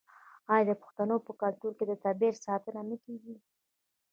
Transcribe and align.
آیا 0.53 0.65
د 0.69 0.71
پښتنو 0.81 1.15
په 1.25 1.31
کلتور 1.41 1.71
کې 1.77 1.85
د 1.87 1.93
طبیعت 2.05 2.35
ساتنه 2.45 2.81
نه 2.89 2.97
کیږي؟ 3.03 3.35